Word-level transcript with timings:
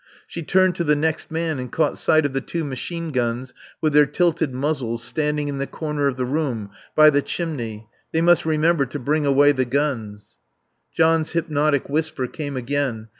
She 0.25 0.41
turned 0.41 0.73
to 0.77 0.83
the 0.83 0.95
next 0.95 1.29
man 1.29 1.59
and 1.59 1.71
caught 1.71 1.95
sight 1.95 2.25
of 2.25 2.33
the 2.33 2.41
two 2.41 2.63
machine 2.63 3.11
guns 3.11 3.53
with 3.81 3.93
their 3.93 4.07
tilted 4.07 4.51
muzzles 4.51 5.03
standing 5.03 5.47
in 5.47 5.59
the 5.59 5.67
corner 5.67 6.07
of 6.07 6.17
the 6.17 6.25
room 6.25 6.71
by 6.95 7.11
the 7.11 7.21
chimney. 7.21 7.87
They 8.11 8.21
must 8.21 8.43
remember 8.43 8.87
to 8.87 8.97
bring 8.97 9.27
away 9.27 9.51
the 9.51 9.65
guns. 9.65 10.39
John's 10.91 11.33
hypnotic 11.33 11.87
whisper 11.87 12.25
came 12.25 12.57
again. 12.57 13.09